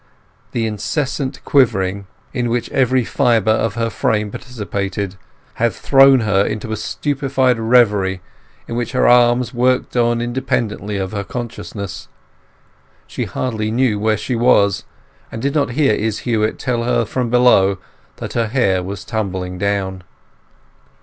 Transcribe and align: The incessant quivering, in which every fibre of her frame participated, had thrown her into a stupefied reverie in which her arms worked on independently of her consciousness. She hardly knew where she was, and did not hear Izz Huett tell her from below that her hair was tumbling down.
The 0.51 0.65
incessant 0.65 1.45
quivering, 1.45 2.07
in 2.33 2.49
which 2.49 2.71
every 2.71 3.03
fibre 3.05 3.51
of 3.51 3.75
her 3.75 3.91
frame 3.91 4.31
participated, 4.31 5.15
had 5.61 5.73
thrown 5.73 6.21
her 6.21 6.43
into 6.43 6.71
a 6.71 6.75
stupefied 6.75 7.59
reverie 7.59 8.19
in 8.67 8.75
which 8.75 8.93
her 8.93 9.07
arms 9.07 9.53
worked 9.53 9.95
on 9.95 10.19
independently 10.19 10.97
of 10.97 11.11
her 11.11 11.23
consciousness. 11.23 12.07
She 13.05 13.25
hardly 13.25 13.69
knew 13.69 13.99
where 13.99 14.17
she 14.17 14.35
was, 14.35 14.85
and 15.31 15.39
did 15.39 15.53
not 15.53 15.73
hear 15.77 15.93
Izz 15.93 16.21
Huett 16.21 16.57
tell 16.57 16.81
her 16.85 17.05
from 17.05 17.29
below 17.29 17.77
that 18.15 18.33
her 18.33 18.47
hair 18.47 18.81
was 18.81 19.05
tumbling 19.05 19.59
down. 19.59 20.01